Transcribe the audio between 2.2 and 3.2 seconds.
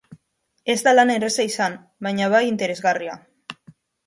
bai, interesgarria.